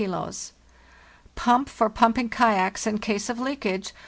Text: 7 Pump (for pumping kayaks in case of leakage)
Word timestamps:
7 0.03 0.33
Pump 1.35 1.69
(for 1.69 1.87
pumping 1.87 2.27
kayaks 2.27 2.87
in 2.87 2.97
case 2.97 3.29
of 3.29 3.39
leakage) 3.39 3.93